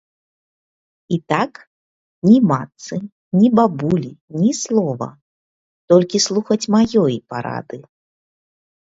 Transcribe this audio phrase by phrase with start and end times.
[1.15, 1.51] І так,
[2.27, 2.97] ні матцы,
[3.39, 5.09] ні бабулі ні слова,
[5.93, 7.79] толькі слухаць маёй парады.